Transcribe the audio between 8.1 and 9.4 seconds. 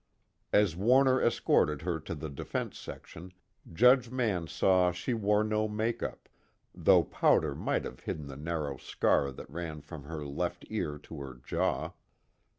the narrow scar